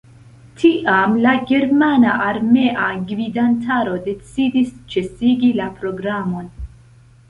Tiam 0.61 1.13
la 1.25 1.33
germana 1.51 2.15
armea 2.29 2.89
gvidantaro 3.13 3.97
decidis 4.11 4.75
ĉesigi 4.97 5.57
la 5.63 5.73
programon. 5.81 6.55